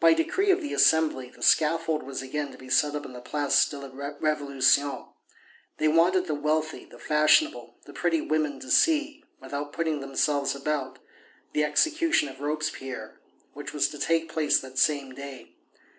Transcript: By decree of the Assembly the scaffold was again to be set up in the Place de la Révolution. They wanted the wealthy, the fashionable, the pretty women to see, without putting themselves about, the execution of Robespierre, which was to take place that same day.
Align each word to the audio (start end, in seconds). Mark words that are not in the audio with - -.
By 0.00 0.14
decree 0.14 0.50
of 0.50 0.62
the 0.62 0.72
Assembly 0.72 1.28
the 1.28 1.42
scaffold 1.42 2.02
was 2.02 2.22
again 2.22 2.50
to 2.50 2.56
be 2.56 2.70
set 2.70 2.94
up 2.94 3.04
in 3.04 3.12
the 3.12 3.20
Place 3.20 3.68
de 3.68 3.78
la 3.78 3.90
Révolution. 3.90 5.12
They 5.76 5.86
wanted 5.86 6.24
the 6.26 6.34
wealthy, 6.34 6.86
the 6.86 6.98
fashionable, 6.98 7.74
the 7.84 7.92
pretty 7.92 8.22
women 8.22 8.58
to 8.60 8.70
see, 8.70 9.22
without 9.38 9.74
putting 9.74 10.00
themselves 10.00 10.54
about, 10.54 10.98
the 11.52 11.62
execution 11.62 12.30
of 12.30 12.40
Robespierre, 12.40 13.20
which 13.52 13.74
was 13.74 13.88
to 13.90 13.98
take 13.98 14.32
place 14.32 14.58
that 14.60 14.78
same 14.78 15.14
day. 15.14 15.56